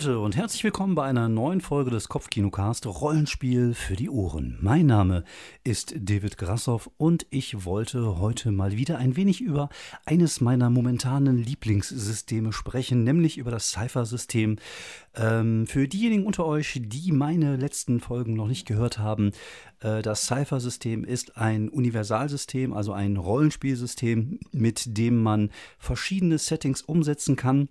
[0.00, 4.56] Leute und herzlich willkommen bei einer neuen Folge des Kopfkinocast Rollenspiel für die Ohren.
[4.62, 5.24] Mein Name
[5.62, 9.68] ist David Grassoff und ich wollte heute mal wieder ein wenig über
[10.06, 14.56] eines meiner momentanen Lieblingssysteme sprechen, nämlich über das Cypher-System.
[15.16, 19.32] Ähm, für diejenigen unter euch, die meine letzten Folgen noch nicht gehört haben,
[19.80, 27.36] äh, das Cypher-System ist ein Universalsystem, also ein Rollenspielsystem, mit dem man verschiedene Settings umsetzen
[27.36, 27.68] kann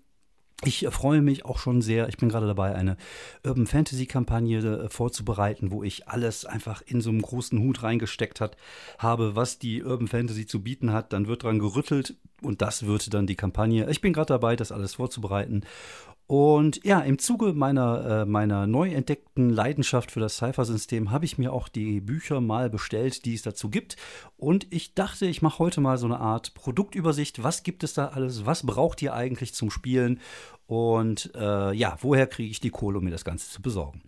[0.65, 2.09] ich freue mich auch schon sehr.
[2.09, 2.97] Ich bin gerade dabei, eine
[3.45, 8.41] Urban Fantasy Kampagne äh, vorzubereiten, wo ich alles einfach in so einem großen Hut reingesteckt
[8.41, 8.57] hat,
[8.97, 11.13] habe, was die Urban Fantasy zu bieten hat.
[11.13, 13.89] Dann wird dran gerüttelt und das wird dann die Kampagne.
[13.89, 15.63] Ich bin gerade dabei, das alles vorzubereiten
[16.29, 21.39] und ja, im Zuge meiner, äh, meiner neu entdeckten Leidenschaft für das Cypher-System habe ich
[21.39, 23.95] mir auch die Bücher mal bestellt, die es dazu gibt.
[24.37, 27.41] Und ich dachte, ich mache heute mal so eine Art Produktübersicht.
[27.41, 28.45] Was gibt es da alles?
[28.45, 30.19] Was braucht ihr eigentlich zum Spielen?
[30.67, 34.03] Und äh, ja, woher kriege ich die Kohle, um mir das Ganze zu besorgen?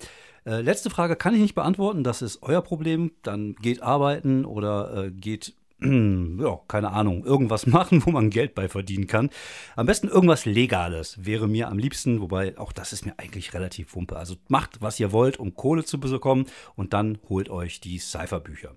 [0.46, 2.04] Äh, letzte Frage kann ich nicht beantworten.
[2.04, 3.14] Das ist euer Problem.
[3.24, 8.70] Dann geht arbeiten oder äh, geht ja, keine Ahnung, irgendwas machen, wo man Geld bei
[8.70, 9.30] verdienen kann.
[9.76, 13.96] Am besten irgendwas Legales wäre mir am liebsten, wobei auch das ist mir eigentlich relativ
[13.96, 14.16] wumpe.
[14.16, 18.76] Also macht, was ihr wollt, um Kohle zu bekommen und dann holt euch die Cypher-Bücher.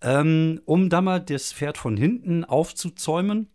[0.00, 3.48] Ähm, um da mal das Pferd von hinten aufzuzäumen,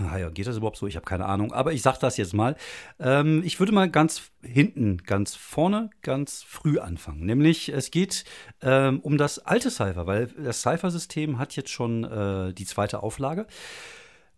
[0.00, 0.86] ah geht das überhaupt so?
[0.86, 1.52] Ich habe keine Ahnung.
[1.52, 2.56] Aber ich sage das jetzt mal.
[2.98, 7.24] Ähm, ich würde mal ganz hinten, ganz vorne, ganz früh anfangen.
[7.24, 8.24] Nämlich, es geht
[8.62, 13.46] ähm, um das alte Cypher, weil das Cypher-System hat jetzt schon äh, die zweite Auflage.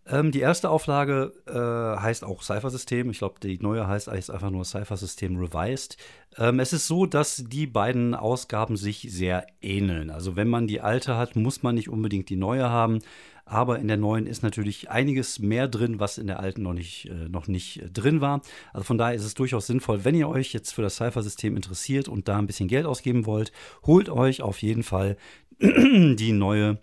[0.08, 3.10] Ähm, die erste Auflage äh, heißt auch Cypher-System.
[3.10, 5.96] Ich glaube, die neue heißt eigentlich einfach nur Cypher-System Revised.
[6.38, 10.10] Ähm, es ist so, dass die beiden Ausgaben sich sehr ähneln.
[10.10, 13.00] Also, wenn man die alte hat, muss man nicht unbedingt die neue haben.
[13.48, 17.06] Aber in der neuen ist natürlich einiges mehr drin, was in der alten noch nicht,
[17.06, 18.42] äh, noch nicht äh, drin war.
[18.72, 22.08] Also von daher ist es durchaus sinnvoll, wenn ihr euch jetzt für das Cypher-System interessiert
[22.08, 23.52] und da ein bisschen Geld ausgeben wollt,
[23.84, 25.16] holt euch auf jeden Fall
[25.60, 26.78] die neue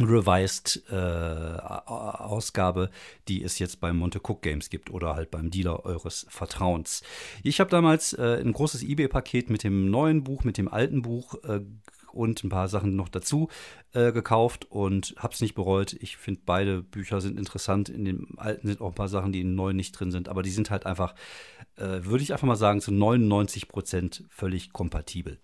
[0.00, 2.90] Revised äh, Ausgabe,
[3.26, 7.02] die es jetzt beim Monte Cook Games gibt oder halt beim Dealer eures Vertrauens.
[7.42, 11.34] Ich habe damals äh, ein großes eBay-Paket mit dem neuen Buch, mit dem alten Buch
[11.42, 11.60] äh,
[12.12, 13.48] und ein paar Sachen noch dazu
[13.92, 15.94] äh, gekauft und habe es nicht bereut.
[15.94, 17.88] Ich finde, beide Bücher sind interessant.
[17.88, 20.28] In dem alten sind auch ein paar Sachen, die in dem neuen nicht drin sind,
[20.28, 21.14] aber die sind halt einfach,
[21.76, 25.38] äh, würde ich einfach mal sagen, zu 99 Prozent völlig kompatibel.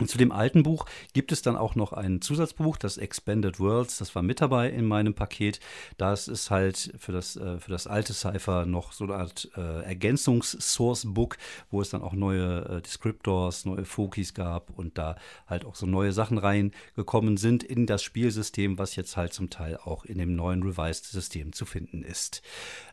[0.00, 3.98] Und zu dem alten Buch gibt es dann auch noch ein Zusatzbuch, das Expanded Worlds,
[3.98, 5.60] das war mit dabei in meinem Paket.
[5.98, 9.82] Das ist halt für das, äh, für das alte Cypher noch so eine Art äh,
[9.84, 11.36] Ergänzungs-Source-Book,
[11.70, 15.14] wo es dann auch neue äh, Descriptors, neue Fokis gab und da
[15.46, 19.76] halt auch so neue Sachen reingekommen sind in das Spielsystem, was jetzt halt zum Teil
[19.76, 22.42] auch in dem neuen Revised-System zu finden ist.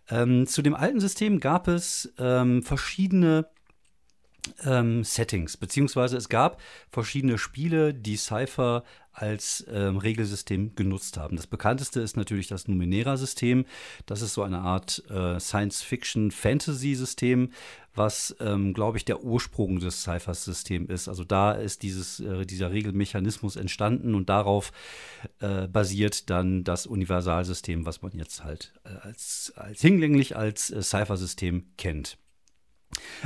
[0.07, 3.47] Ähm, zu dem alten System gab es ähm, verschiedene
[4.65, 6.59] ähm, Settings, beziehungsweise es gab
[6.89, 11.35] verschiedene Spiele, die Cypher als ähm, Regelsystem genutzt haben.
[11.35, 13.65] Das bekannteste ist natürlich das Numenera-System.
[14.05, 17.51] Das ist so eine Art äh, Science-Fiction-Fantasy-System,
[17.93, 21.09] was, ähm, glaube ich, der Ursprung des Cyphers-Systems ist.
[21.09, 24.71] Also da ist dieses, äh, dieser Regelmechanismus entstanden und darauf
[25.39, 30.81] äh, basiert dann das Universalsystem, was man jetzt halt äh, als, als hinlänglich als äh,
[30.81, 32.17] Cypher-System kennt.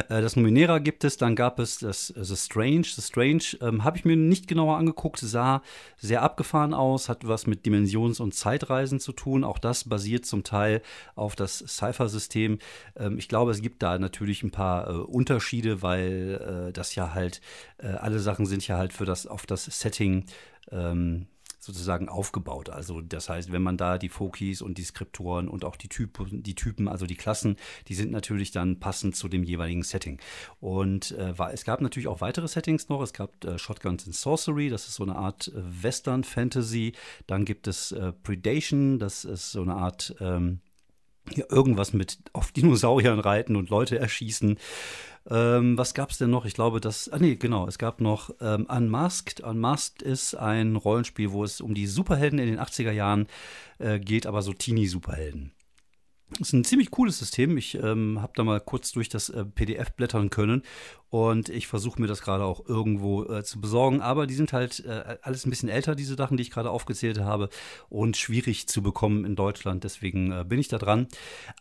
[0.09, 2.83] Äh, das Numenera gibt es, dann gab es das äh, The Strange.
[2.83, 5.61] The Strange ähm, habe ich mir nicht genauer angeguckt, sah
[5.97, 9.43] sehr abgefahren aus, hat was mit Dimensions- und Zeitreisen zu tun.
[9.43, 10.81] Auch das basiert zum Teil
[11.15, 12.59] auf das Cypher-System.
[12.95, 17.13] Ähm, ich glaube, es gibt da natürlich ein paar äh, Unterschiede, weil äh, das ja
[17.13, 17.41] halt,
[17.77, 20.25] äh, alle Sachen sind ja halt für das, auf das Setting
[20.71, 21.27] ähm,
[21.65, 22.69] sozusagen aufgebaut.
[22.69, 26.43] Also das heißt, wenn man da die Fokis und die Skriptoren und auch die Typen,
[26.43, 30.19] die Typen, also die Klassen, die sind natürlich dann passend zu dem jeweiligen Setting.
[30.59, 33.01] Und äh, war, es gab natürlich auch weitere Settings noch.
[33.01, 36.93] Es gab äh, Shotguns and Sorcery, das ist so eine Art äh, Western Fantasy.
[37.27, 40.59] Dann gibt es äh, Predation, das ist so eine Art ähm,
[41.33, 44.59] ja, irgendwas mit auf Dinosauriern reiten und Leute erschießen.
[45.29, 46.45] Ähm, was gab es denn noch?
[46.45, 47.09] Ich glaube, das.
[47.09, 47.67] Ah, nee, genau.
[47.67, 49.41] Es gab noch ähm, Unmasked.
[49.41, 53.27] Unmasked ist ein Rollenspiel, wo es um die Superhelden in den 80er Jahren
[53.79, 55.51] äh, geht, aber so Teenie-Superhelden.
[56.31, 57.55] Das ist ein ziemlich cooles System.
[57.55, 60.63] Ich ähm, habe da mal kurz durch das äh, PDF blättern können
[61.09, 64.01] und ich versuche mir das gerade auch irgendwo äh, zu besorgen.
[64.01, 67.19] Aber die sind halt äh, alles ein bisschen älter, diese Sachen, die ich gerade aufgezählt
[67.19, 67.49] habe
[67.89, 69.83] und schwierig zu bekommen in Deutschland.
[69.83, 71.07] Deswegen äh, bin ich da dran.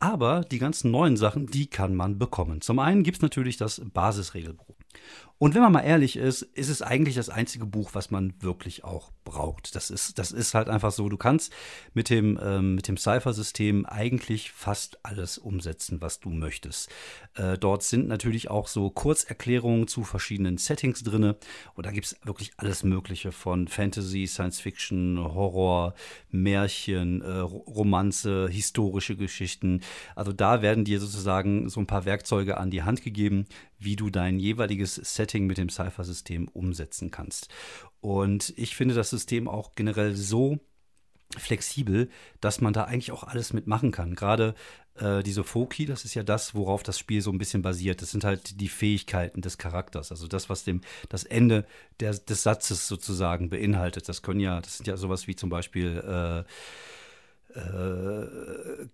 [0.00, 2.62] Aber die ganzen neuen Sachen, die kann man bekommen.
[2.62, 4.74] Zum einen gibt es natürlich das Basisregelbuch.
[5.38, 8.84] Und wenn man mal ehrlich ist, ist es eigentlich das einzige Buch, was man wirklich
[8.84, 9.74] auch braucht.
[9.74, 11.08] Das ist, das ist halt einfach so.
[11.08, 11.52] Du kannst
[11.92, 16.88] mit dem, ähm, dem Cypher-System eigentlich fast alles umsetzen, was du möchtest.
[17.34, 21.34] Äh, dort sind natürlich auch so Kurzerklärungen zu verschiedenen Settings drin.
[21.74, 25.94] Und da gibt es wirklich alles Mögliche von Fantasy, Science Fiction, Horror,
[26.30, 29.80] Märchen, äh, Romanze, historische Geschichten.
[30.14, 33.46] Also da werden dir sozusagen so ein paar Werkzeuge an die Hand gegeben,
[33.78, 37.48] wie du dein jeweiliges Setting mit dem Cypher-System umsetzen kannst.
[38.00, 40.58] Und ich finde das System auch generell so
[41.36, 42.10] flexibel,
[42.40, 44.14] dass man da eigentlich auch alles mitmachen kann.
[44.14, 44.54] Gerade
[44.96, 48.02] äh, diese Foki, das ist ja das, worauf das Spiel so ein bisschen basiert.
[48.02, 51.66] Das sind halt die Fähigkeiten des Charakters, also das, was dem das Ende
[52.00, 54.08] der, des Satzes sozusagen beinhaltet.
[54.08, 56.44] Das können ja, das sind ja sowas wie zum Beispiel
[57.56, 58.86] äh, äh,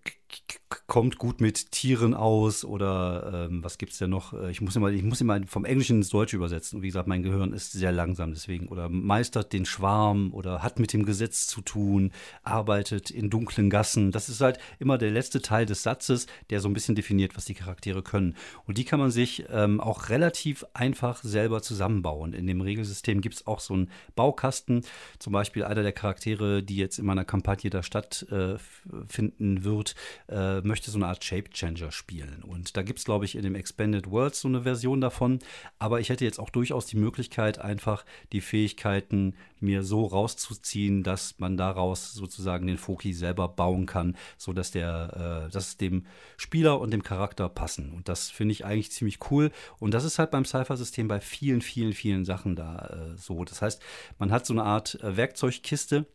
[0.87, 4.33] kommt gut mit Tieren aus oder ähm, was gibt es denn noch?
[4.33, 6.77] Äh, ich muss, immer, ich muss immer vom Englischen ins Deutsche übersetzen.
[6.77, 8.67] Und wie gesagt, mein Gehirn ist sehr langsam deswegen.
[8.67, 12.11] Oder meistert den Schwarm oder hat mit dem Gesetz zu tun,
[12.43, 14.11] arbeitet in dunklen Gassen.
[14.11, 17.45] Das ist halt immer der letzte Teil des Satzes, der so ein bisschen definiert, was
[17.45, 18.35] die Charaktere können.
[18.65, 22.33] Und die kann man sich ähm, auch relativ einfach selber zusammenbauen.
[22.33, 24.83] In dem Regelsystem gibt es auch so einen Baukasten.
[25.19, 29.95] Zum Beispiel einer der Charaktere, die jetzt in meiner Kampagne da stattfinden äh, wird,
[30.29, 32.43] äh, möchte so eine Art Shape Changer spielen.
[32.43, 35.39] Und da gibt es, glaube ich, in dem Expanded Worlds so eine Version davon.
[35.79, 41.35] Aber ich hätte jetzt auch durchaus die Möglichkeit, einfach die Fähigkeiten mir so rauszuziehen, dass
[41.37, 46.05] man daraus sozusagen den Foki selber bauen kann, sodass der, äh, dass dem
[46.37, 47.91] Spieler und dem Charakter passen.
[47.91, 49.51] Und das finde ich eigentlich ziemlich cool.
[49.79, 53.45] Und das ist halt beim Cypher-System bei vielen, vielen, vielen Sachen da äh, so.
[53.45, 53.81] Das heißt,
[54.17, 56.05] man hat so eine Art äh, Werkzeugkiste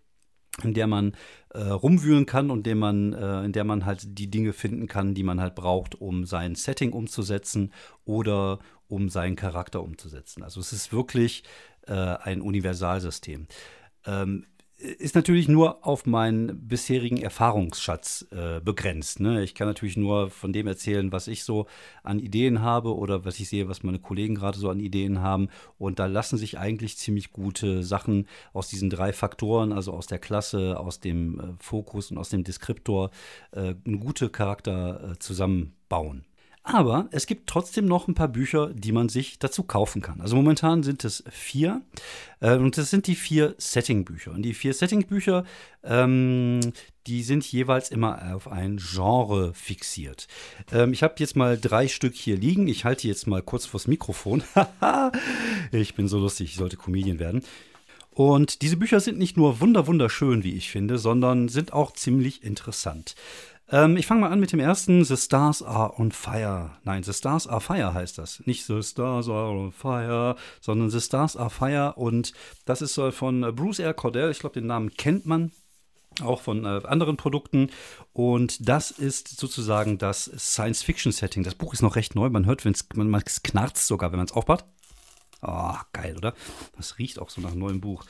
[0.63, 1.15] in der man
[1.51, 5.15] äh, rumwühlen kann und in, man, äh, in der man halt die Dinge finden kann,
[5.15, 7.73] die man halt braucht, um sein Setting umzusetzen
[8.05, 8.59] oder
[8.89, 10.43] um seinen Charakter umzusetzen.
[10.43, 11.45] Also es ist wirklich
[11.87, 13.47] äh, ein Universalsystem.
[14.07, 14.47] Ähm,
[14.79, 19.21] ist natürlich nur auf meinen bisherigen Erfahrungsschatz äh, begrenzt.
[19.21, 19.43] Ne?
[19.43, 21.67] Ich kann natürlich nur von dem erzählen, was ich so
[22.03, 25.49] an Ideen habe oder was ich sehe, was meine Kollegen gerade so an Ideen haben.
[25.79, 30.19] Und da lassen sich eigentlich ziemlich gute Sachen aus diesen drei Faktoren, also aus der
[30.19, 33.11] Klasse, aus dem äh, Fokus und aus dem Deskriptor,
[33.53, 36.27] äh, eine gute Charakter äh, zusammenbauen.
[36.69, 40.21] Aber es gibt trotzdem noch ein paar Bücher, die man sich dazu kaufen kann.
[40.21, 41.81] Also momentan sind es vier.
[42.41, 44.33] Äh, und das sind die vier Setting-Bücher.
[44.33, 45.45] Und die vier Setting-Bücher,
[45.85, 46.59] ähm,
[47.07, 50.27] die sind jeweils immer auf ein Genre fixiert.
[50.73, 52.67] Ähm, ich habe jetzt mal drei Stück hier liegen.
[52.67, 54.43] Ich halte jetzt mal kurz vors Mikrofon.
[55.71, 57.45] ich bin so lustig, ich sollte Comedian werden.
[58.11, 63.15] Und diese Bücher sind nicht nur wunderschön, wie ich finde, sondern sind auch ziemlich interessant.
[63.69, 65.05] Ähm, ich fange mal an mit dem ersten.
[65.05, 66.71] The Stars Are on Fire.
[66.85, 68.41] Nein, The Stars Are Fire heißt das.
[68.47, 71.95] Nicht The Stars Are on Fire, sondern The Stars Are Fire.
[71.97, 72.33] Und
[72.65, 73.95] das ist äh, von äh, Bruce R.
[73.95, 74.31] Cordell.
[74.31, 75.53] Ich glaube, den Namen kennt man
[76.23, 77.71] auch von äh, anderen Produkten.
[78.13, 81.43] Und das ist sozusagen das Science-Fiction-Setting.
[81.43, 82.31] Das Buch ist noch recht neu.
[82.31, 84.65] Man hört, wenn es knarzt sogar, wenn man es aufbaut.
[85.49, 86.35] Oh, geil, oder?
[86.77, 88.05] Das riecht auch so nach einem neuen Buch.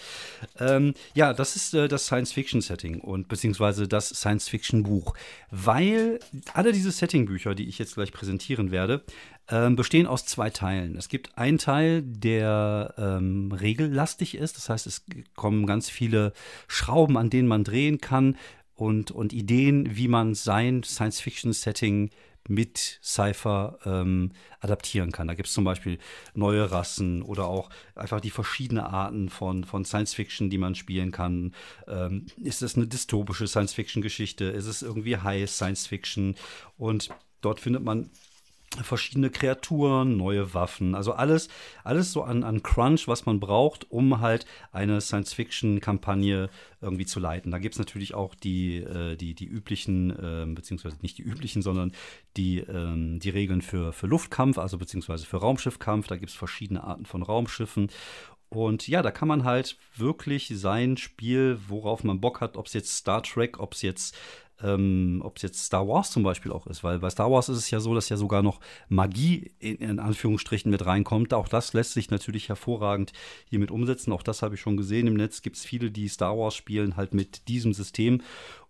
[0.58, 5.12] Ähm, ja, das ist äh, das Science-Fiction-Setting und beziehungsweise das Science-Fiction-Buch.
[5.50, 6.18] Weil
[6.54, 9.04] alle diese Setting-Bücher, die ich jetzt gleich präsentieren werde,
[9.50, 10.96] ähm, bestehen aus zwei Teilen.
[10.96, 14.56] Es gibt einen Teil, der ähm, regellastig ist.
[14.56, 16.32] Das heißt, es kommen ganz viele
[16.68, 18.36] Schrauben, an denen man drehen kann
[18.76, 22.10] und, und Ideen, wie man sein Science-Fiction-Setting
[22.48, 25.28] mit Cypher ähm, adaptieren kann.
[25.28, 25.98] Da gibt es zum Beispiel
[26.34, 31.12] neue Rassen oder auch einfach die verschiedenen Arten von, von Science Fiction, die man spielen
[31.12, 31.54] kann.
[31.86, 34.44] Ähm, ist es eine dystopische Science Fiction Geschichte?
[34.44, 36.36] Ist es irgendwie High Science Fiction?
[36.76, 37.10] Und
[37.40, 38.10] dort findet man
[38.82, 41.48] verschiedene Kreaturen, neue Waffen, also alles,
[41.84, 46.48] alles so an, an Crunch, was man braucht, um halt eine Science-Fiction-Kampagne
[46.80, 47.50] irgendwie zu leiten.
[47.50, 51.62] Da gibt es natürlich auch die, äh, die, die üblichen, äh, beziehungsweise nicht die üblichen,
[51.62, 51.92] sondern
[52.36, 56.06] die, äh, die Regeln für, für Luftkampf, also beziehungsweise für Raumschiffkampf.
[56.06, 57.88] Da gibt es verschiedene Arten von Raumschiffen.
[58.48, 62.74] Und ja, da kann man halt wirklich sein Spiel, worauf man Bock hat, ob es
[62.74, 64.16] jetzt Star Trek, ob es jetzt
[64.62, 67.58] ähm, ob es jetzt Star Wars zum Beispiel auch ist, weil bei Star Wars ist
[67.58, 71.34] es ja so, dass ja sogar noch Magie in, in Anführungsstrichen mit reinkommt.
[71.34, 73.12] Auch das lässt sich natürlich hervorragend
[73.48, 74.12] hiermit umsetzen.
[74.12, 75.42] Auch das habe ich schon gesehen im Netz.
[75.42, 78.22] Gibt es viele, die Star Wars spielen, halt mit diesem System.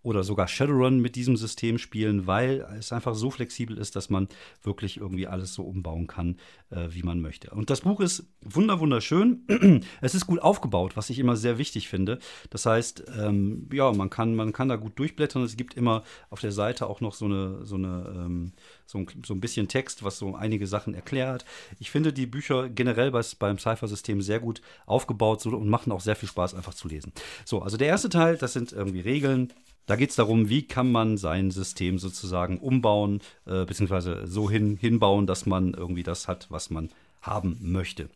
[0.07, 4.29] Oder sogar Shadowrun mit diesem System spielen, weil es einfach so flexibel ist, dass man
[4.63, 6.37] wirklich irgendwie alles so umbauen kann,
[6.69, 7.49] äh, wie man möchte.
[7.49, 9.83] Und das Buch ist wunder wunderschön.
[10.01, 12.19] es ist gut aufgebaut, was ich immer sehr wichtig finde.
[12.51, 15.43] Das heißt, ähm, ja, man kann, man kann da gut durchblättern.
[15.43, 18.53] Es gibt immer auf der Seite auch noch so eine, so eine ähm,
[18.85, 21.43] so, ein, so ein bisschen Text, was so einige Sachen erklärt.
[21.79, 25.99] Ich finde die Bücher generell bei, beim Cypher-System sehr gut aufgebaut so, und machen auch
[25.99, 27.11] sehr viel Spaß einfach zu lesen.
[27.43, 29.51] So, also der erste Teil, das sind irgendwie Regeln,
[29.87, 34.77] da geht es darum, wie kann man sein System sozusagen umbauen, äh, beziehungsweise so hin,
[34.77, 36.89] hinbauen, dass man irgendwie das hat, was man
[37.21, 38.09] haben möchte.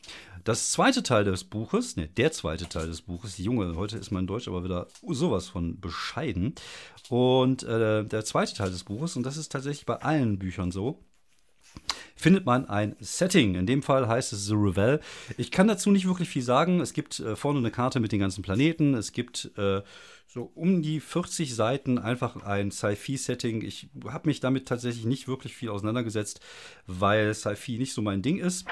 [0.44, 4.28] Das zweite Teil des Buches, ne, der zweite Teil des Buches, Junge, heute ist mein
[4.28, 6.56] Deutsch aber wieder sowas von bescheiden.
[7.10, 11.00] Und äh, der zweite Teil des Buches, und das ist tatsächlich bei allen Büchern so,
[12.22, 13.56] findet man ein Setting.
[13.56, 15.00] In dem Fall heißt es The Revel.
[15.38, 16.80] Ich kann dazu nicht wirklich viel sagen.
[16.80, 18.94] Es gibt äh, vorne eine Karte mit den ganzen Planeten.
[18.94, 19.82] Es gibt äh,
[20.28, 23.64] so um die 40 Seiten einfach ein Sci-Fi-Setting.
[23.64, 26.42] Ich habe mich damit tatsächlich nicht wirklich viel auseinandergesetzt,
[26.86, 28.66] weil Sci-Fi nicht so mein Ding ist.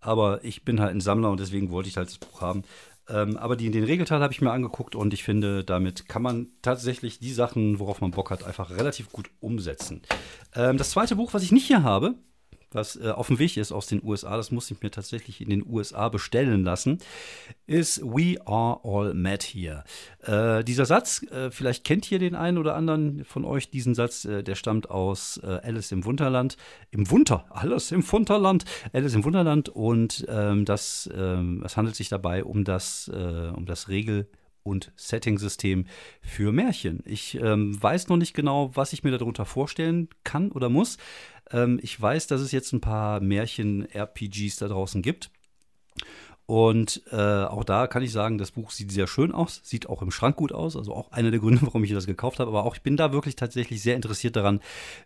[0.00, 2.64] Aber ich bin halt ein Sammler und deswegen wollte ich halt das Buch haben.
[3.08, 6.48] Ähm, aber die, den Regelteil habe ich mir angeguckt und ich finde, damit kann man
[6.60, 10.02] tatsächlich die Sachen, worauf man Bock hat, einfach relativ gut umsetzen.
[10.54, 12.14] Ähm, das zweite Buch, was ich nicht hier habe,
[12.74, 15.50] was äh, auf dem Weg ist aus den USA, das muss ich mir tatsächlich in
[15.50, 16.98] den USA bestellen lassen,
[17.66, 19.84] ist We are all mad here.
[20.22, 24.24] Äh, dieser Satz, äh, vielleicht kennt hier den einen oder anderen von euch diesen Satz,
[24.24, 26.56] äh, der stammt aus äh, Alice im Wunderland.
[26.90, 32.08] Im Wunder, Alice im Wunderland, Alice im Wunderland und ähm, das, ähm, es handelt sich
[32.08, 34.26] dabei um das, äh, um das Regel-
[34.62, 35.86] und Setting-System
[36.20, 37.02] für Märchen.
[37.04, 40.98] Ich ähm, weiß noch nicht genau, was ich mir darunter vorstellen kann oder muss.
[41.50, 45.30] Ähm, ich weiß, dass es jetzt ein paar Märchen-RPGs da draußen gibt.
[46.46, 50.02] Und äh, auch da kann ich sagen, das Buch sieht sehr schön aus, sieht auch
[50.02, 50.76] im Schrank gut aus.
[50.76, 52.50] Also auch einer der Gründe, warum ich das gekauft habe.
[52.50, 54.60] Aber auch ich bin da wirklich tatsächlich sehr interessiert daran,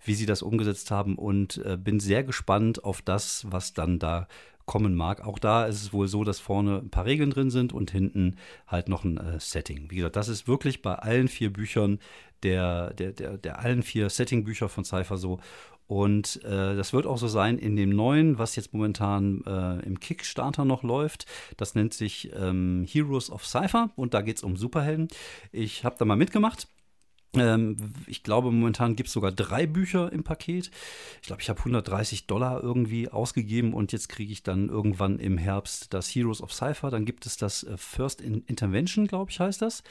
[0.04, 4.28] wie sie das umgesetzt haben und äh, bin sehr gespannt auf das, was dann da
[4.64, 5.24] kommen mag.
[5.24, 8.36] Auch da ist es wohl so, dass vorne ein paar Regeln drin sind und hinten
[8.66, 9.90] halt noch ein äh, Setting.
[9.90, 12.00] Wie gesagt, das ist wirklich bei allen vier Büchern
[12.42, 15.40] der, der, der, der allen vier Setting-Bücher von Cypher so.
[15.86, 20.00] Und äh, das wird auch so sein in dem neuen, was jetzt momentan äh, im
[20.00, 21.26] Kickstarter noch läuft.
[21.56, 25.08] Das nennt sich ähm, Heroes of Cypher und da geht es um Superhelden.
[25.52, 26.68] Ich habe da mal mitgemacht
[28.06, 30.70] ich glaube, momentan gibt es sogar drei Bücher im Paket.
[31.20, 35.38] Ich glaube, ich habe 130 Dollar irgendwie ausgegeben und jetzt kriege ich dann irgendwann im
[35.38, 36.90] Herbst das Heroes of Cypher.
[36.90, 39.82] Dann gibt es das äh, First Intervention, glaube ich, heißt das.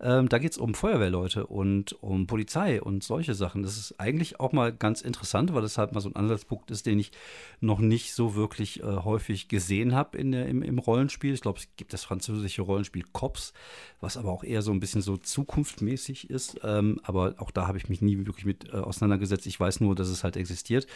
[0.00, 3.62] Ähm, da geht es um Feuerwehrleute und um Polizei und solche Sachen.
[3.62, 6.86] Das ist eigentlich auch mal ganz interessant, weil das halt mal so ein Ansatzpunkt ist,
[6.86, 7.12] den ich
[7.60, 11.34] noch nicht so wirklich äh, häufig gesehen habe im, im Rollenspiel.
[11.34, 13.52] Ich glaube, es gibt das französische Rollenspiel Cops,
[14.00, 16.60] was aber auch eher so ein bisschen so zukunftsmäßig ist.
[16.62, 19.46] Ähm, aber auch da habe ich mich nie wirklich mit äh, auseinandergesetzt.
[19.46, 20.86] Ich weiß nur, dass es halt existiert.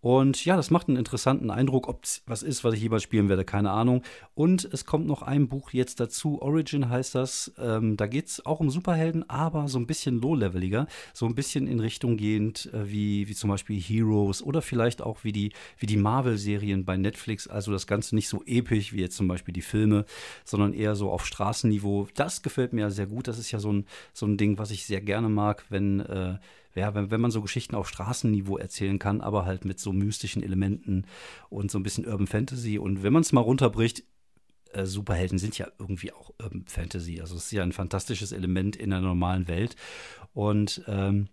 [0.00, 1.88] Und ja, das macht einen interessanten Eindruck.
[1.88, 4.02] Ob es was ist, was ich jeweils spielen werde, keine Ahnung.
[4.34, 6.40] Und es kommt noch ein Buch jetzt dazu.
[6.40, 7.52] Origin heißt das.
[7.58, 10.86] Ähm, da geht es auch um Superhelden, aber so ein bisschen low-leveliger.
[11.14, 15.24] So ein bisschen in Richtung gehend, äh, wie, wie zum Beispiel Heroes oder vielleicht auch
[15.24, 17.48] wie die, wie die Marvel-Serien bei Netflix.
[17.48, 20.04] Also das Ganze nicht so episch wie jetzt zum Beispiel die Filme,
[20.44, 22.06] sondern eher so auf Straßenniveau.
[22.14, 23.26] Das gefällt mir sehr gut.
[23.26, 26.00] Das ist ja so ein, so ein Ding, was ich sehr gerne mag, wenn.
[26.00, 26.38] Äh,
[26.74, 30.44] ja, wenn, wenn man so Geschichten auf Straßenniveau erzählen kann, aber halt mit so mystischen
[30.44, 31.06] Elementen
[31.48, 32.78] und so ein bisschen Urban Fantasy.
[32.78, 34.04] Und wenn man es mal runterbricht,
[34.72, 37.20] äh, Superhelden sind ja irgendwie auch Urban Fantasy.
[37.20, 39.76] Also es ist ja ein fantastisches Element in der normalen Welt.
[40.34, 41.28] Und ähm,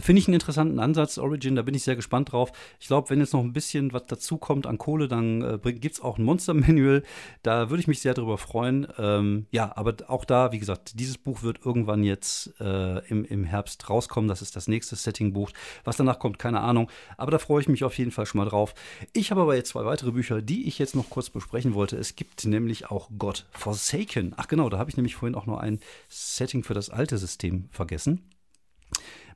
[0.00, 2.50] Finde ich einen interessanten Ansatz, Origin, da bin ich sehr gespannt drauf.
[2.80, 6.00] Ich glaube, wenn jetzt noch ein bisschen was dazukommt an Kohle, dann äh, gibt es
[6.00, 7.02] auch ein Monster-Manual.
[7.42, 8.86] Da würde ich mich sehr darüber freuen.
[8.96, 13.44] Ähm, ja, aber auch da, wie gesagt, dieses Buch wird irgendwann jetzt äh, im, im
[13.44, 14.28] Herbst rauskommen.
[14.28, 15.50] Das ist das nächste Setting-Buch.
[15.84, 16.90] Was danach kommt, keine Ahnung.
[17.18, 18.74] Aber da freue ich mich auf jeden Fall schon mal drauf.
[19.12, 21.98] Ich habe aber jetzt zwei weitere Bücher, die ich jetzt noch kurz besprechen wollte.
[21.98, 24.32] Es gibt nämlich auch God Forsaken.
[24.38, 27.68] Ach genau, da habe ich nämlich vorhin auch noch ein Setting für das alte System
[27.72, 28.22] vergessen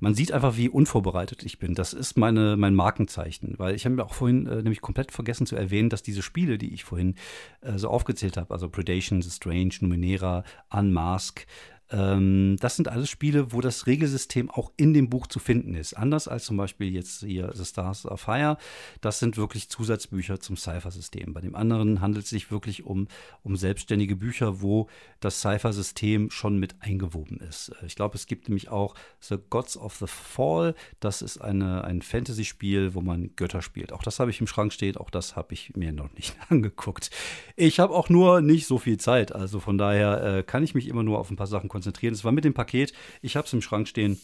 [0.00, 1.75] man sieht einfach, wie unvorbereitet ich bin.
[1.75, 5.47] Das ist meine, mein Markenzeichen, weil ich habe mir auch vorhin äh, nämlich komplett vergessen
[5.47, 7.15] zu erwähnen, dass diese Spiele, die ich vorhin
[7.61, 11.47] äh, so aufgezählt habe, also Predation, The Strange, Numenera, Unmask,
[11.90, 15.95] ähm, das sind alles Spiele, wo das Regelsystem auch in dem Buch zu finden ist.
[15.95, 18.57] Anders als zum Beispiel jetzt hier The Stars of Fire.
[19.00, 21.33] Das sind wirklich Zusatzbücher zum Cypher-System.
[21.33, 23.07] Bei dem anderen handelt es sich wirklich um,
[23.43, 24.88] um selbstständige Bücher, wo
[25.21, 27.69] das Cypher-System schon mit eingewoben ist.
[27.81, 30.75] Äh, ich glaube, es gibt nämlich auch The Gods of the Fall.
[30.99, 33.93] Das ist eine, ein Fantasy-Spiel, wo man Götter spielt.
[33.93, 34.97] Auch das habe ich im Schrank stehen.
[34.97, 37.11] Auch das habe ich mir noch nicht angeguckt.
[37.55, 39.33] Ich habe auch nur nicht so viel Zeit.
[39.33, 41.75] Also von daher äh, kann ich mich immer nur auf ein paar Sachen konzentrieren.
[41.76, 42.92] Es war mit dem Paket.
[43.23, 44.21] Ich habe es im Schrank stehen.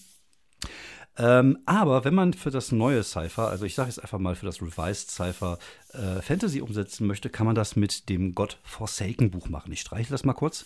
[1.19, 4.47] Ähm, aber wenn man für das neue Cypher, also ich sage jetzt einfach mal für
[4.47, 5.59] das Revised Cypher,
[5.93, 9.73] äh, Fantasy umsetzen möchte, kann man das mit dem God Forsaken Buch machen.
[9.73, 10.65] Ich streiche das mal kurz.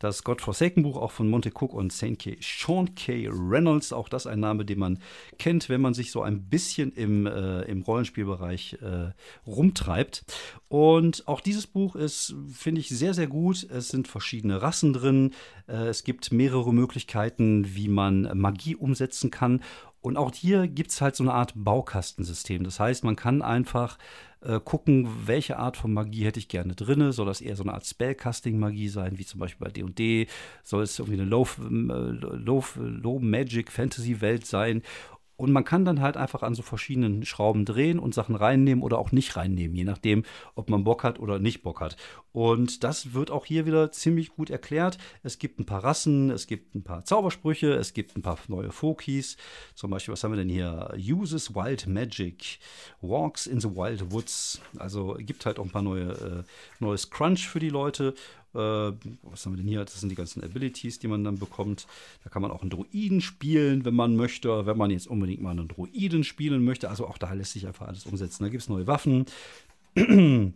[0.00, 2.38] Das God Forsaken Buch auch von Monte Cook und K.
[2.40, 3.28] Sean K.
[3.30, 4.98] Reynolds, auch das ein Name, den man
[5.38, 9.12] kennt, wenn man sich so ein bisschen im, äh, im Rollenspielbereich äh,
[9.46, 10.24] rumtreibt.
[10.68, 13.62] Und auch dieses Buch ist, finde ich, sehr, sehr gut.
[13.70, 15.32] Es sind verschiedene Rassen drin.
[15.68, 19.60] Äh, es gibt mehrere Möglichkeiten, wie man Magie umsetzen kann.
[20.00, 22.64] Und auch hier gibt es halt so eine Art Baukastensystem.
[22.64, 23.98] Das heißt, man kann einfach
[24.42, 27.12] äh, gucken, welche Art von Magie hätte ich gerne drin.
[27.12, 30.26] Soll das eher so eine Art Spellcasting-Magie sein, wie zum Beispiel bei D&D?
[30.62, 34.82] Soll es irgendwie eine äh, Low, Low Magic Fantasy Welt sein?
[35.40, 38.98] Und man kann dann halt einfach an so verschiedenen Schrauben drehen und Sachen reinnehmen oder
[38.98, 41.96] auch nicht reinnehmen, je nachdem, ob man Bock hat oder nicht Bock hat.
[42.32, 44.98] Und das wird auch hier wieder ziemlich gut erklärt.
[45.22, 48.70] Es gibt ein paar Rassen, es gibt ein paar Zaubersprüche, es gibt ein paar neue
[48.70, 49.38] Fokies.
[49.74, 50.92] Zum Beispiel, was haben wir denn hier?
[50.94, 52.58] Uses Wild Magic,
[53.00, 54.60] Walks in the Wild Woods.
[54.78, 56.42] Also gibt halt auch ein paar neue, äh,
[56.80, 58.12] neues Crunch für die Leute.
[58.54, 59.84] Äh, was haben wir denn hier?
[59.84, 61.86] Das sind die ganzen Abilities, die man dann bekommt.
[62.24, 64.66] Da kann man auch einen Druiden spielen, wenn man möchte.
[64.66, 66.90] Wenn man jetzt unbedingt mal einen Druiden spielen möchte.
[66.90, 68.42] Also auch da lässt sich einfach alles umsetzen.
[68.44, 69.26] Da gibt es neue Waffen.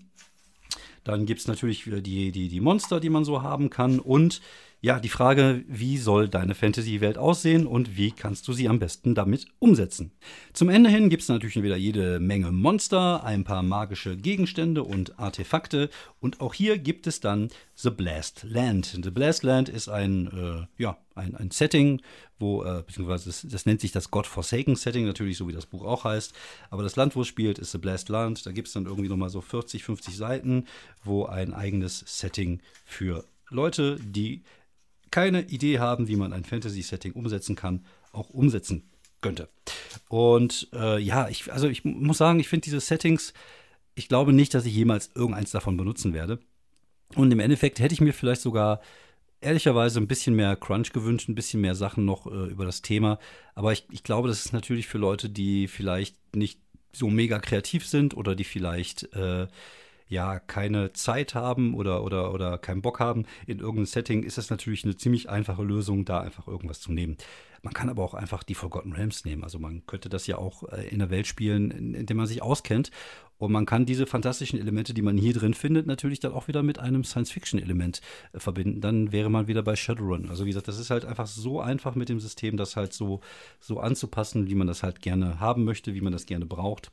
[1.04, 4.00] Dann gibt es natürlich wieder die, die, die Monster, die man so haben kann.
[4.00, 4.40] Und
[4.84, 9.14] ja, die Frage, wie soll deine Fantasy-Welt aussehen und wie kannst du sie am besten
[9.14, 10.12] damit umsetzen?
[10.52, 15.18] Zum Ende hin gibt es natürlich wieder jede Menge Monster, ein paar magische Gegenstände und
[15.18, 15.88] Artefakte
[16.20, 19.00] und auch hier gibt es dann The Blast Land.
[19.02, 22.02] The Blast Land ist ein, äh, ja, ein, ein Setting,
[22.38, 25.64] wo, äh, beziehungsweise das, das, nennt sich das God Forsaken Setting, natürlich so wie das
[25.64, 26.34] Buch auch heißt.
[26.68, 28.44] Aber das Land, wo es spielt, ist The Blast Land.
[28.44, 30.66] Da gibt es dann irgendwie nochmal so 40, 50 Seiten,
[31.02, 34.42] wo ein eigenes Setting für Leute, die
[35.14, 38.90] keine Idee haben, wie man ein Fantasy-Setting umsetzen kann, auch umsetzen
[39.20, 39.48] könnte.
[40.08, 43.32] Und äh, ja, ich, also ich muss sagen, ich finde diese Settings,
[43.94, 46.40] ich glaube nicht, dass ich jemals irgendeins davon benutzen werde.
[47.14, 48.80] Und im Endeffekt hätte ich mir vielleicht sogar
[49.40, 53.20] ehrlicherweise ein bisschen mehr Crunch gewünscht, ein bisschen mehr Sachen noch äh, über das Thema.
[53.54, 56.58] Aber ich, ich glaube, das ist natürlich für Leute, die vielleicht nicht
[56.92, 59.46] so mega kreativ sind oder die vielleicht äh,
[60.08, 64.50] ja keine Zeit haben oder, oder, oder keinen Bock haben in irgendeinem Setting, ist das
[64.50, 67.16] natürlich eine ziemlich einfache Lösung, da einfach irgendwas zu nehmen.
[67.64, 69.42] Man kann aber auch einfach die Forgotten Realms nehmen.
[69.42, 72.26] Also man könnte das ja auch äh, in der Welt spielen, in, in der man
[72.26, 72.90] sich auskennt.
[73.38, 76.62] Und man kann diese fantastischen Elemente, die man hier drin findet, natürlich dann auch wieder
[76.62, 78.02] mit einem Science-Fiction-Element
[78.34, 78.82] äh, verbinden.
[78.82, 80.28] Dann wäre man wieder bei Shadowrun.
[80.28, 83.20] Also wie gesagt, das ist halt einfach so einfach mit dem System, das halt so,
[83.60, 86.92] so anzupassen, wie man das halt gerne haben möchte, wie man das gerne braucht.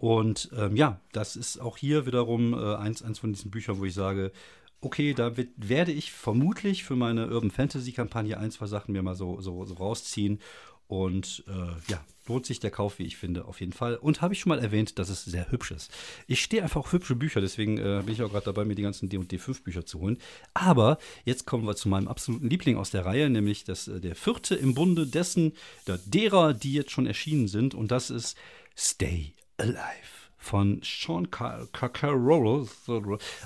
[0.00, 3.84] Und ähm, ja, das ist auch hier wiederum äh, eins, eins von diesen Büchern, wo
[3.84, 4.32] ich sage,
[4.80, 9.02] okay, da wird, werde ich vermutlich für meine Urban Fantasy Kampagne ein, zwei Sachen mir
[9.02, 10.40] mal so, so, so rausziehen.
[10.86, 13.96] Und äh, ja, lohnt sich der Kauf, wie ich finde, auf jeden Fall.
[13.96, 15.92] Und habe ich schon mal erwähnt, dass es sehr hübsch ist.
[16.26, 18.82] Ich stehe einfach auf hübsche Bücher, deswegen äh, bin ich auch gerade dabei, mir die
[18.82, 20.16] ganzen D&D 5 Bücher zu holen.
[20.54, 24.16] Aber jetzt kommen wir zu meinem absoluten Liebling aus der Reihe, nämlich das, äh, der
[24.16, 25.52] vierte im Bunde dessen,
[25.86, 27.74] der, derer, die jetzt schon erschienen sind.
[27.74, 28.38] Und das ist
[28.74, 31.28] Stay Alive von Sean.
[31.32, 32.88] Reynolds,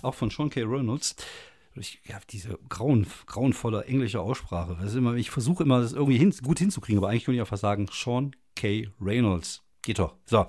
[0.03, 0.63] auch von Sean K.
[0.63, 1.17] Reynolds.
[1.77, 4.77] Ich habe diese grauen, grauenvolle englische Aussprache.
[4.97, 7.89] Immer, ich versuche immer, das irgendwie hin, gut hinzukriegen, aber eigentlich könnte ich einfach sagen,
[7.93, 8.89] Sean K.
[9.01, 9.63] Reynolds.
[9.83, 10.15] Geht doch.
[10.25, 10.47] So.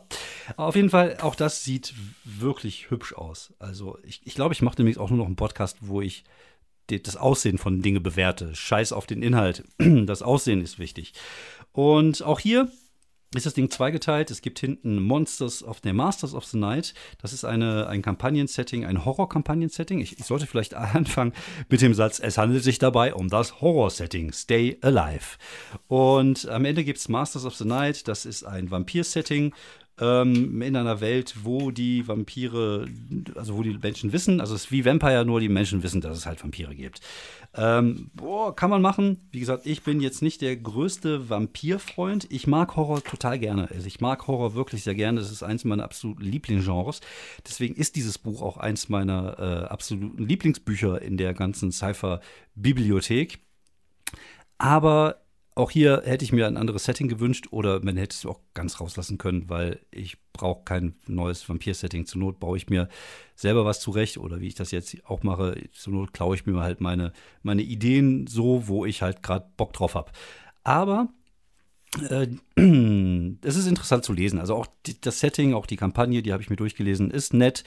[0.56, 3.54] Auf jeden Fall, auch das sieht wirklich hübsch aus.
[3.60, 6.24] Also, ich, ich glaube, ich mache demnächst auch nur noch einen Podcast, wo ich
[6.88, 8.54] das Aussehen von Dingen bewerte.
[8.56, 9.64] Scheiß auf den Inhalt.
[10.06, 11.14] Das Aussehen ist wichtig.
[11.74, 12.72] Und auch hier
[13.36, 14.32] ist das Ding zweigeteilt.
[14.32, 16.94] Es gibt hinten Monsters of the Masters of the Night.
[17.22, 20.00] Das ist eine, ein Kampagnensetting, ein Horror-Kampagnen-Setting.
[20.00, 21.34] Ich, ich, sollte vielleicht anfangen
[21.70, 25.38] mit dem Satz, es handelt sich dabei um das Horror-Setting, Stay Alive.
[25.88, 28.08] Und am Ende gibt es Masters of the Night.
[28.08, 29.54] Das ist ein Vampir-Setting
[30.00, 32.88] ähm, in einer Welt, wo die Vampire,
[33.36, 36.18] also wo die Menschen wissen, also es ist wie Vampire, nur die Menschen wissen, dass
[36.18, 37.02] es halt Vampire gibt.
[37.58, 39.30] Ähm, boah, kann man machen.
[39.32, 42.28] Wie gesagt, ich bin jetzt nicht der größte Vampirfreund.
[42.30, 43.70] Ich mag Horror total gerne.
[43.72, 45.22] Also ich mag Horror wirklich sehr gerne.
[45.22, 47.00] Das ist eins meiner absoluten Lieblingsgenres.
[47.48, 53.40] Deswegen ist dieses Buch auch eins meiner äh, absoluten Lieblingsbücher in der ganzen Cypher-Bibliothek.
[54.58, 55.25] Aber
[55.56, 58.82] auch hier hätte ich mir ein anderes Setting gewünscht oder man hätte es auch ganz
[58.82, 62.06] rauslassen können, weil ich brauche kein neues Vampir-Setting.
[62.06, 62.90] Zur Not baue ich mir
[63.36, 66.60] selber was zurecht oder wie ich das jetzt auch mache, zur Not klaue ich mir
[66.60, 70.12] halt meine, meine Ideen so, wo ich halt gerade Bock drauf habe.
[70.66, 71.08] Aber
[72.10, 72.28] äh,
[73.42, 74.40] es ist interessant zu lesen.
[74.40, 77.64] Also auch die, das Setting, auch die Kampagne, die habe ich mir durchgelesen, ist nett.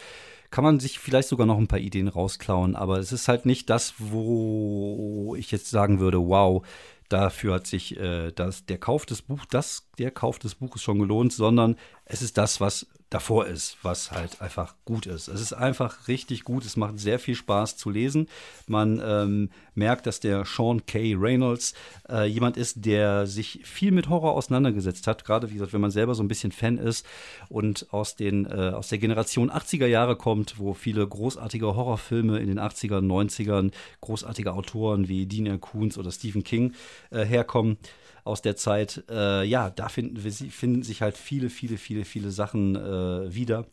[0.50, 3.70] kann man sich vielleicht sogar noch ein paar Ideen rausklauen, aber es ist halt nicht
[3.70, 6.66] das, wo ich jetzt sagen würde, wow,
[7.08, 10.98] dafür hat sich äh, das, der Kauf des Buch, das, der Kauf des Buches schon
[10.98, 15.28] gelohnt, sondern es ist das, was davor ist, was halt einfach gut ist.
[15.28, 16.64] Es ist einfach richtig gut.
[16.64, 18.28] Es macht sehr viel Spaß zu lesen.
[18.66, 21.14] Man ähm, merkt, dass der Sean K.
[21.16, 21.74] Reynolds
[22.08, 25.24] äh, jemand ist, der sich viel mit Horror auseinandergesetzt hat.
[25.24, 27.06] Gerade, wie gesagt, wenn man selber so ein bisschen Fan ist
[27.48, 32.48] und aus, den, äh, aus der Generation 80er Jahre kommt, wo viele großartige Horrorfilme in
[32.48, 35.58] den 80ern, 90ern, großartige Autoren wie Dean R.
[35.58, 36.74] Koons oder Stephen King
[37.10, 37.78] äh, herkommen
[38.24, 42.30] aus der Zeit, äh, ja, da finden, wir, finden sich halt viele, viele, viele, viele
[42.30, 43.66] Sachen äh, wieder.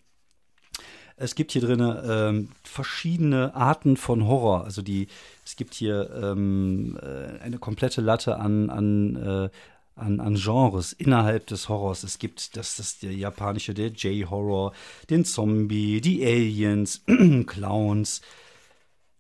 [1.18, 4.66] Es gibt hier drin ähm, verschiedene Arten von Horror.
[4.66, 5.08] Also die,
[5.46, 9.50] es gibt hier ähm, äh, eine komplette Latte an, an, äh,
[9.96, 12.04] an, an, Genres innerhalb des Horrors.
[12.04, 14.74] Es gibt das, das der japanische, der J-Horror,
[15.10, 17.02] den Zombie, die Aliens,
[17.48, 18.22] Clowns,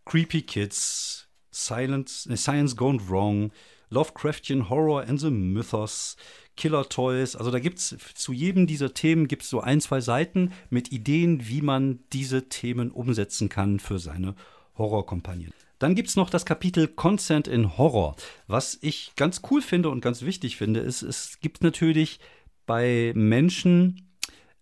[0.03, 3.51] Creepy Kids, Silence, Science Gone Wrong,
[3.95, 6.17] Lovecraftian Horror and the Mythos,
[6.57, 7.35] Killer Toys.
[7.35, 11.47] Also da gibt es zu jedem dieser Themen gibt so ein, zwei Seiten mit Ideen,
[11.47, 14.35] wie man diese Themen umsetzen kann für seine
[14.77, 15.53] Horrorkompagnen.
[15.79, 18.17] Dann gibt es noch das Kapitel Consent in Horror.
[18.47, 22.19] Was ich ganz cool finde und ganz wichtig finde, ist, es gibt natürlich
[22.65, 24.04] bei Menschen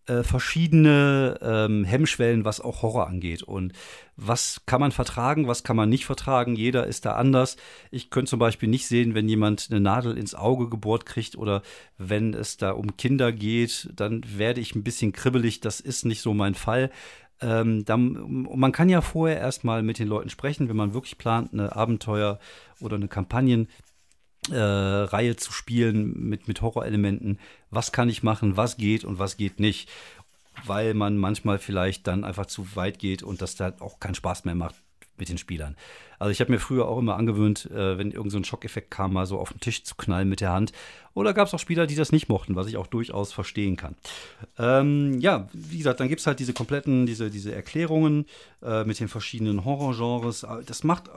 [0.08, 3.44] äh, verschiedene ähm, Hemmschwellen, was auch Horror angeht.
[3.44, 3.74] Und
[4.16, 6.56] was kann man vertragen, was kann man nicht vertragen.
[6.56, 7.58] Jeder ist da anders.
[7.90, 11.62] Ich könnte zum Beispiel nicht sehen, wenn jemand eine Nadel ins Auge gebohrt kriegt oder
[11.98, 15.62] wenn es da um Kinder geht, dann werde ich ein bisschen kribbelig.
[15.62, 16.92] Das ist nicht so mein Fall.
[17.42, 21.54] Ähm, dann, man kann ja vorher erstmal mit den Leuten sprechen, wenn man wirklich plant,
[21.54, 22.40] eine Abenteuer
[22.80, 23.68] oder eine Kampagnen
[24.52, 27.40] äh, Reihe zu spielen mit, mit Horrorelementen.
[27.70, 29.90] Was kann ich machen, was geht und was geht nicht.
[30.66, 34.46] Weil man manchmal vielleicht dann einfach zu weit geht und das da auch keinen Spaß
[34.46, 34.76] mehr macht
[35.18, 35.76] mit den Spielern.
[36.24, 39.12] Also ich habe mir früher auch immer angewöhnt, äh, wenn irgend so ein Schockeffekt kam,
[39.12, 40.72] mal so auf den Tisch zu knallen mit der Hand.
[41.14, 43.96] Oder gab es auch Spieler, die das nicht mochten, was ich auch durchaus verstehen kann.
[44.58, 48.26] Ähm, ja, wie gesagt, dann gibt es halt diese kompletten, diese, diese Erklärungen
[48.62, 50.48] äh, mit den verschiedenen Horrorgenres.
[50.66, 51.10] Das macht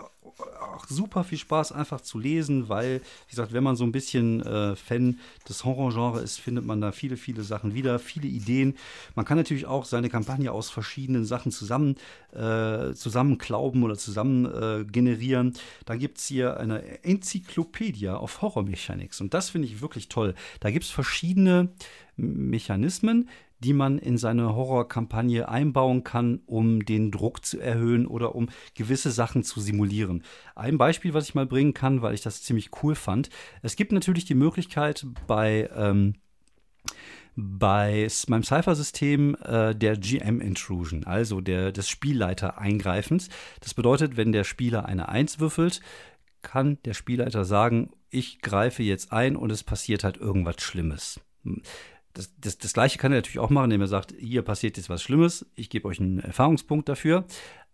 [0.76, 4.42] auch super viel Spaß einfach zu lesen, weil, wie gesagt, wenn man so ein bisschen
[4.42, 8.76] äh, Fan des Horrorgenres ist, findet man da viele, viele Sachen wieder, viele Ideen.
[9.14, 11.96] Man kann natürlich auch seine Kampagne aus verschiedenen Sachen zusammen
[12.32, 15.52] äh, zusammenklauben oder zusammen äh, generieren.
[15.84, 20.34] Dann gibt es hier eine Enzyklopädie auf Horror Mechanics und das finde ich wirklich toll.
[20.60, 21.68] Da gibt es verschiedene
[22.16, 23.28] Mechanismen,
[23.58, 29.10] die man in seine Horrorkampagne einbauen kann, um den Druck zu erhöhen oder um gewisse
[29.10, 30.22] Sachen zu simulieren.
[30.54, 33.28] Ein Beispiel, was ich mal bringen kann, weil ich das ziemlich cool fand.
[33.62, 36.14] Es gibt natürlich die Möglichkeit bei ähm,
[37.36, 43.28] bei meinem Cypher-System äh, der GM-Intrusion, also der, des Spielleiter-Eingreifens.
[43.60, 45.80] Das bedeutet, wenn der Spieler eine 1 würfelt,
[46.42, 51.20] kann der Spielleiter sagen, ich greife jetzt ein und es passiert halt irgendwas Schlimmes
[52.16, 54.88] das, das, das gleiche kann er natürlich auch machen, indem er sagt, hier passiert jetzt
[54.88, 57.24] was Schlimmes, ich gebe euch einen Erfahrungspunkt dafür.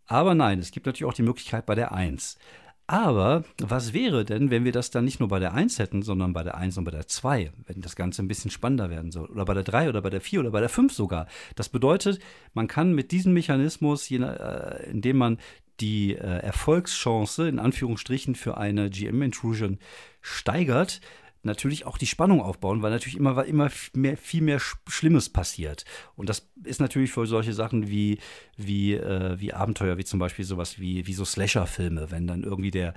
[0.06, 2.38] Aber nein, es gibt natürlich auch die Möglichkeit bei der 1.
[2.86, 6.32] Aber was wäre denn, wenn wir das dann nicht nur bei der 1 hätten, sondern
[6.32, 9.26] bei der 1 und bei der 2, wenn das Ganze ein bisschen spannender werden soll?
[9.26, 11.26] Oder bei der 3 oder bei der 4 oder bei der 5 sogar.
[11.54, 12.18] Das bedeutet,
[12.54, 15.38] man kann mit diesem Mechanismus, äh, indem man
[15.80, 19.78] die äh, Erfolgschance in Anführungsstrichen für eine GM-Intrusion
[20.20, 21.00] steigert,
[21.42, 25.84] natürlich auch die Spannung aufbauen, weil natürlich immer, immer mehr, viel mehr Schlimmes passiert.
[26.14, 28.18] Und das ist natürlich für solche Sachen wie,
[28.56, 32.70] wie, äh, wie Abenteuer, wie zum Beispiel sowas wie, wie so Slasher-Filme, wenn dann irgendwie
[32.70, 32.94] der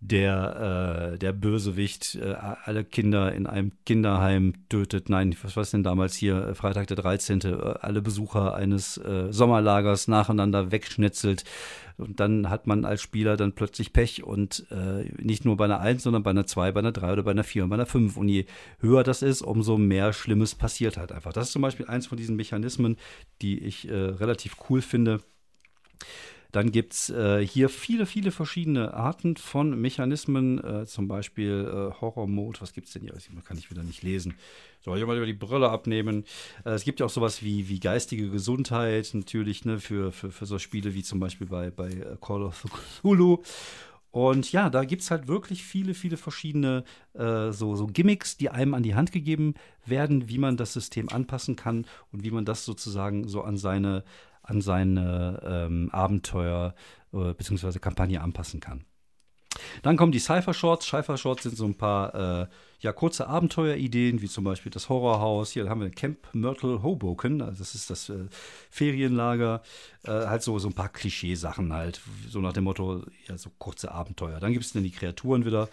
[0.00, 5.08] der, äh, der Bösewicht äh, alle Kinder in einem Kinderheim tötet.
[5.08, 6.54] Nein, was war es denn damals hier?
[6.54, 7.40] Freitag der 13.
[7.40, 11.44] Äh, alle Besucher eines äh, Sommerlagers nacheinander wegschnetzelt.
[11.96, 15.80] Und dann hat man als Spieler dann plötzlich Pech und äh, nicht nur bei einer
[15.80, 17.86] 1, sondern bei einer 2, bei einer 3 oder bei einer 4 und bei einer
[17.86, 18.18] 5.
[18.18, 18.44] Und je
[18.80, 21.32] höher das ist, umso mehr Schlimmes passiert halt einfach.
[21.32, 22.96] Das ist zum Beispiel eins von diesen Mechanismen,
[23.40, 25.20] die ich äh, relativ cool finde.
[26.56, 32.00] Dann gibt es äh, hier viele, viele verschiedene Arten von Mechanismen, äh, zum Beispiel äh,
[32.00, 32.62] Horror-Mode.
[32.62, 33.12] Was gibt es denn hier?
[33.12, 34.32] Das kann ich wieder nicht lesen.
[34.80, 36.24] Soll ich mal über die Brille abnehmen?
[36.64, 40.46] Äh, es gibt ja auch sowas wie, wie geistige Gesundheit, natürlich, ne, für, für, für
[40.46, 42.64] so Spiele wie zum Beispiel bei, bei äh, Call of
[43.02, 43.42] Cthulhu.
[44.10, 48.48] Und ja, da gibt es halt wirklich viele, viele verschiedene äh, so, so Gimmicks, die
[48.48, 49.52] einem an die Hand gegeben
[49.84, 54.04] werden, wie man das System anpassen kann und wie man das sozusagen so an seine,
[54.46, 56.74] an seine ähm, Abenteuer
[57.12, 57.78] äh, bzw.
[57.78, 58.84] Kampagne anpassen kann.
[59.82, 60.86] Dann kommen die Cypher Shorts.
[60.86, 62.46] Cypher Shorts sind so ein paar äh,
[62.80, 65.50] ja, kurze Abenteuerideen, wie zum Beispiel das Horrorhaus.
[65.50, 68.26] Hier haben wir Camp Myrtle Hoboken, also das ist das äh,
[68.70, 69.62] Ferienlager.
[70.04, 73.92] Äh, halt so, so ein paar Klischeesachen halt, so nach dem Motto, ja, so kurze
[73.92, 74.40] Abenteuer.
[74.40, 75.68] Dann gibt es dann die Kreaturen wieder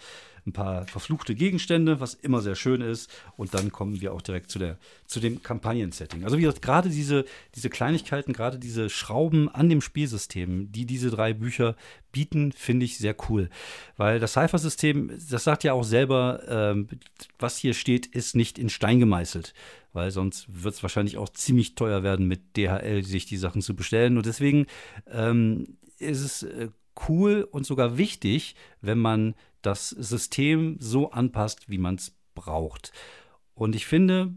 [0.46, 3.10] ein paar verfluchte Gegenstände, was immer sehr schön ist.
[3.36, 6.24] Und dann kommen wir auch direkt zu, der, zu dem Kampagnen-Setting.
[6.24, 11.10] Also wie gesagt, gerade diese, diese Kleinigkeiten, gerade diese Schrauben an dem Spielsystem, die diese
[11.10, 11.76] drei Bücher
[12.12, 13.48] bieten, finde ich sehr cool.
[13.96, 16.88] Weil das Cypher-System, das sagt ja auch selber, ähm,
[17.38, 19.54] was hier steht, ist nicht in Stein gemeißelt
[19.94, 23.76] weil sonst wird es wahrscheinlich auch ziemlich teuer werden, mit DHL sich die Sachen zu
[23.76, 24.16] bestellen.
[24.16, 24.66] Und deswegen
[25.08, 26.68] ähm, ist es äh,
[27.08, 29.34] cool und sogar wichtig, wenn man
[29.66, 32.92] das System so anpasst, wie man es braucht.
[33.54, 34.34] Und ich finde,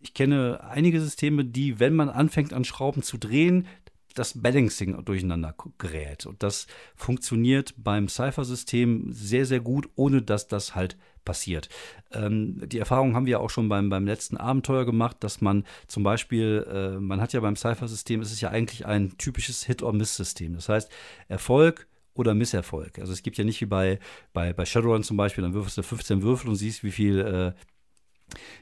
[0.00, 3.66] ich kenne einige Systeme, die, wenn man anfängt an Schrauben zu drehen,
[4.14, 6.26] das Balancing durcheinander gerät.
[6.26, 11.68] Und das funktioniert beim Cypher-System sehr, sehr gut, ohne dass das halt passiert.
[12.12, 16.02] Ähm, die Erfahrung haben wir auch schon beim, beim letzten Abenteuer gemacht, dass man zum
[16.02, 20.54] Beispiel, äh, man hat ja beim Cypher-System, es ist ja eigentlich ein typisches Hit-or-Miss-System.
[20.54, 20.90] Das heißt,
[21.28, 21.86] Erfolg
[22.18, 22.98] oder Misserfolg.
[22.98, 23.98] Also es gibt ja nicht wie bei,
[24.32, 27.52] bei, bei Shadowrun zum Beispiel, dann würfelst du 15 Würfel und siehst, wie viel äh,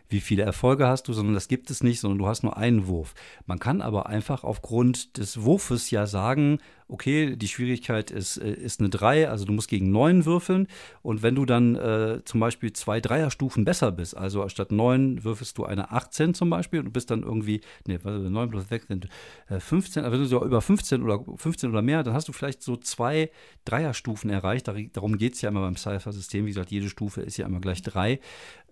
[0.09, 2.87] wie viele Erfolge hast du, sondern das gibt es nicht, sondern du hast nur einen
[2.87, 3.15] Wurf.
[3.47, 8.81] Man kann aber einfach aufgrund des Wurfes ja sagen, okay, die Schwierigkeit ist, äh, ist
[8.81, 10.69] eine 3, also du musst gegen 9 würfeln.
[11.03, 15.59] Und wenn du dann äh, zum Beispiel zwei Dreierstufen besser bist, also statt 9 würfelst
[15.59, 19.09] du eine 18 zum Beispiel und bist dann irgendwie, nee, 9 plus 6 sind
[19.49, 22.33] äh, 15, aber wenn du so über 15 oder 15 oder mehr, dann hast du
[22.33, 23.31] vielleicht so zwei
[23.65, 24.69] Dreierstufen erreicht.
[24.93, 26.47] Darum geht es ja immer beim Cypher-System.
[26.47, 28.21] Wie gesagt, jede Stufe ist ja immer gleich 3.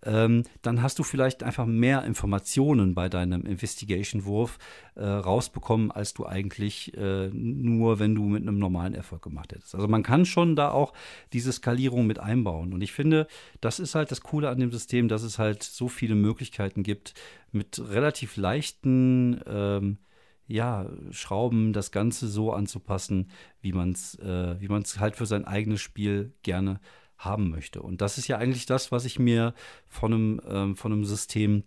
[0.05, 4.59] Ähm, dann hast du vielleicht einfach mehr Informationen bei deinem Investigation-Wurf
[4.97, 9.75] äh, rausbekommen, als du eigentlich äh, nur, wenn du mit einem normalen Erfolg gemacht hättest.
[9.75, 10.93] Also man kann schon da auch
[11.33, 12.73] diese Skalierung mit einbauen.
[12.73, 13.27] Und ich finde,
[13.61, 17.15] das ist halt das Coole an dem System, dass es halt so viele Möglichkeiten gibt,
[17.53, 19.99] mit relativ leichten ähm,
[20.47, 23.31] ja, Schrauben das Ganze so anzupassen,
[23.61, 24.57] wie man es äh,
[24.99, 26.81] halt für sein eigenes Spiel gerne
[27.17, 27.83] haben möchte.
[27.83, 29.55] Und das ist ja eigentlich das, was ich mir
[29.87, 31.65] von einem, ähm, von einem System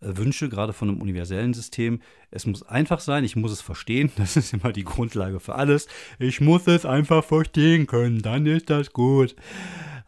[0.00, 2.00] wünsche, gerade von einem universellen System.
[2.30, 4.10] Es muss einfach sein, ich muss es verstehen.
[4.16, 5.88] Das ist immer die Grundlage für alles.
[6.18, 9.34] Ich muss es einfach verstehen können, dann ist das gut.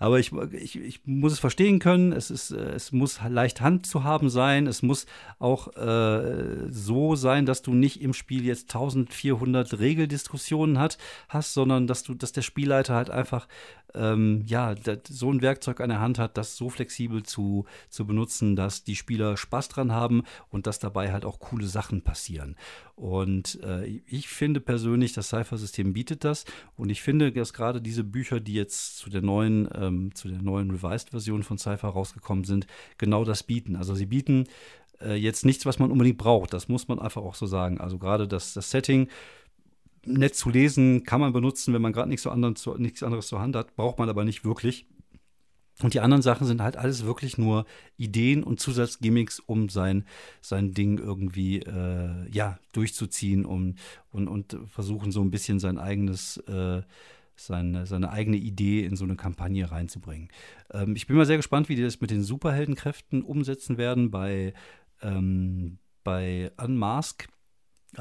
[0.00, 2.12] Aber ich, ich, ich muss es verstehen können.
[2.12, 4.66] Es, ist, äh, es muss leicht Hand zu haben sein.
[4.66, 5.04] Es muss
[5.38, 10.96] auch äh, so sein, dass du nicht im Spiel jetzt 1400 Regeldiskussionen hat,
[11.28, 13.46] hast, sondern dass du, dass der Spielleiter halt einfach
[13.94, 14.74] ähm, ja,
[15.08, 18.96] so ein Werkzeug an der Hand hat, das so flexibel zu, zu benutzen, dass die
[18.96, 22.56] Spieler Spaß dran haben und dass dabei halt auch coole Sachen passieren.
[22.96, 26.44] Und äh, ich finde persönlich, das Cypher-System bietet das.
[26.76, 30.42] Und ich finde, dass gerade diese Bücher, die jetzt zu der neuen, ähm, zu der
[30.42, 32.66] neuen Revised-Version von Cypher rausgekommen sind,
[32.98, 33.76] genau das bieten.
[33.76, 34.44] Also sie bieten
[35.00, 36.52] äh, jetzt nichts, was man unbedingt braucht.
[36.52, 37.80] Das muss man einfach auch so sagen.
[37.80, 39.08] Also gerade das, das Setting
[40.04, 42.22] nett zu lesen, kann man benutzen, wenn man gerade nichts,
[42.56, 44.86] so nichts anderes zur Hand hat, braucht man aber nicht wirklich.
[45.82, 47.64] Und die anderen Sachen sind halt alles wirklich nur
[47.96, 50.04] Ideen und Zusatzgimmicks, um sein,
[50.42, 53.76] sein Ding irgendwie äh, ja, durchzuziehen um,
[54.12, 56.82] und, und versuchen so ein bisschen sein eigenes, äh,
[57.46, 60.28] seine, seine eigene Idee in so eine Kampagne reinzubringen.
[60.72, 64.54] Ähm, ich bin mal sehr gespannt, wie die das mit den Superheldenkräften umsetzen werden bei,
[65.02, 67.28] ähm, bei Unmask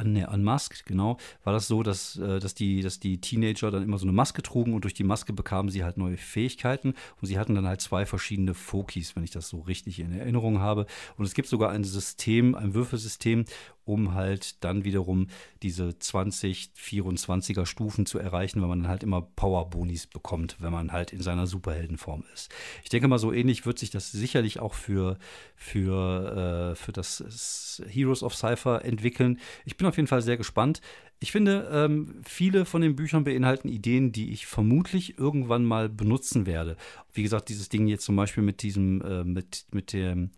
[0.03, 3.83] nee, an Musk, genau, war das so, dass, äh, dass, die, dass die Teenager dann
[3.83, 7.27] immer so eine Maske trugen und durch die Maske bekamen sie halt neue Fähigkeiten und
[7.27, 10.85] sie hatten dann halt zwei verschiedene Fokis, wenn ich das so richtig in Erinnerung habe.
[11.17, 13.45] Und es gibt sogar ein System, ein Würfelsystem,
[13.89, 15.27] um halt dann wiederum
[15.63, 20.91] diese 20, 24er Stufen zu erreichen, weil man dann halt immer Power-Bonis bekommt, wenn man
[20.91, 22.51] halt in seiner Superheldenform ist.
[22.83, 25.17] Ich denke mal, so ähnlich wird sich das sicherlich auch für,
[25.55, 29.39] für, äh, für das Heroes of Cypher entwickeln.
[29.65, 30.81] Ich bin auf jeden Fall sehr gespannt.
[31.19, 36.45] Ich finde, ähm, viele von den Büchern beinhalten Ideen, die ich vermutlich irgendwann mal benutzen
[36.45, 36.77] werde.
[37.11, 40.29] Wie gesagt, dieses Ding jetzt zum Beispiel mit diesem, äh, mit, mit dem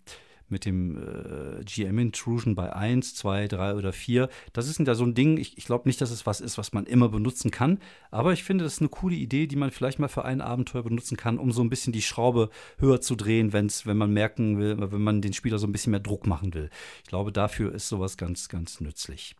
[0.51, 4.29] mit dem äh, GM-Intrusion bei 1, 2, 3 oder 4.
[4.53, 6.73] Das ist da so ein Ding, ich, ich glaube nicht, dass es was ist, was
[6.73, 9.99] man immer benutzen kann, aber ich finde, das ist eine coole Idee, die man vielleicht
[9.99, 13.53] mal für ein Abenteuer benutzen kann, um so ein bisschen die Schraube höher zu drehen,
[13.53, 16.53] wenn's, wenn man merken will, wenn man den Spieler so ein bisschen mehr Druck machen
[16.53, 16.69] will.
[17.03, 19.35] Ich glaube, dafür ist sowas ganz, ganz nützlich.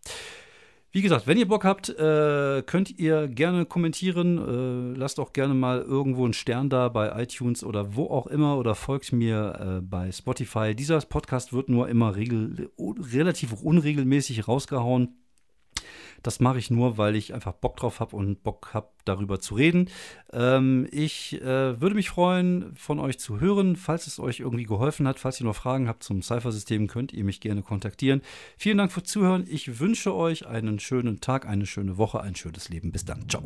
[0.93, 4.93] Wie gesagt, wenn ihr Bock habt, äh, könnt ihr gerne kommentieren.
[4.93, 8.57] Äh, lasst auch gerne mal irgendwo einen Stern da bei iTunes oder wo auch immer
[8.57, 10.75] oder folgt mir äh, bei Spotify.
[10.75, 15.20] Dieser Podcast wird nur immer regel relativ unregelmäßig rausgehauen.
[16.23, 19.55] Das mache ich nur, weil ich einfach Bock drauf habe und Bock habe, darüber zu
[19.55, 19.89] reden.
[20.31, 23.75] Ähm, ich äh, würde mich freuen, von euch zu hören.
[23.75, 27.23] Falls es euch irgendwie geholfen hat, falls ihr noch Fragen habt zum Cypher-System, könnt ihr
[27.23, 28.21] mich gerne kontaktieren.
[28.57, 29.45] Vielen Dank fürs Zuhören.
[29.49, 32.91] Ich wünsche euch einen schönen Tag, eine schöne Woche, ein schönes Leben.
[32.91, 33.27] Bis dann.
[33.27, 33.43] Ciao.